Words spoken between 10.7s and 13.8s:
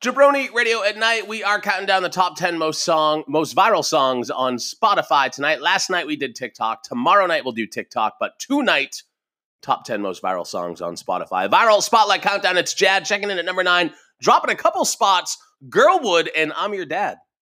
on Spotify. Viral Spotlight Countdown. It's Jad checking in at number